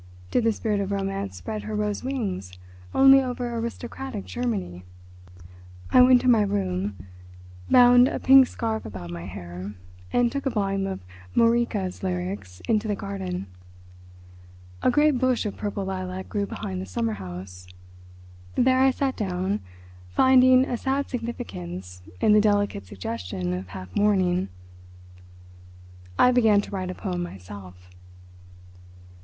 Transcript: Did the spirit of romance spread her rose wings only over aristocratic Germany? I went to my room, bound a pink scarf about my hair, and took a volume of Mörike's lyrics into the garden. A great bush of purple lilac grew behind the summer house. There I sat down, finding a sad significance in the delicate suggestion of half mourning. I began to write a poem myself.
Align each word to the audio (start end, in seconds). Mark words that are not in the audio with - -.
Did 0.31 0.45
the 0.45 0.51
spirit 0.51 0.79
of 0.79 0.91
romance 0.91 1.37
spread 1.37 1.61
her 1.61 1.75
rose 1.75 2.03
wings 2.03 2.57
only 2.91 3.21
over 3.21 3.53
aristocratic 3.53 4.25
Germany? 4.25 4.83
I 5.91 6.01
went 6.01 6.21
to 6.21 6.27
my 6.27 6.41
room, 6.41 6.95
bound 7.69 8.07
a 8.07 8.17
pink 8.19 8.47
scarf 8.47 8.83
about 8.83 9.11
my 9.11 9.27
hair, 9.27 9.75
and 10.11 10.31
took 10.31 10.47
a 10.47 10.49
volume 10.49 10.87
of 10.87 11.01
Mörike's 11.35 12.01
lyrics 12.01 12.63
into 12.67 12.87
the 12.87 12.95
garden. 12.95 13.45
A 14.81 14.89
great 14.89 15.19
bush 15.19 15.45
of 15.45 15.55
purple 15.55 15.85
lilac 15.85 16.27
grew 16.27 16.47
behind 16.47 16.81
the 16.81 16.87
summer 16.87 17.13
house. 17.13 17.67
There 18.55 18.79
I 18.79 18.89
sat 18.89 19.15
down, 19.15 19.59
finding 20.09 20.65
a 20.65 20.77
sad 20.77 21.09
significance 21.11 22.01
in 22.19 22.33
the 22.33 22.41
delicate 22.41 22.87
suggestion 22.87 23.53
of 23.53 23.67
half 23.67 23.95
mourning. 23.95 24.49
I 26.17 26.31
began 26.31 26.59
to 26.61 26.71
write 26.71 26.89
a 26.89 26.95
poem 26.95 27.21
myself. 27.21 27.87